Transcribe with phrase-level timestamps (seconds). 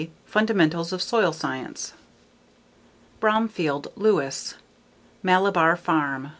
[0.25, 1.93] Fundamentals of Soil Science.
[3.19, 4.55] Bromfield, Louis.
[5.23, 6.29] _Malibar Farm.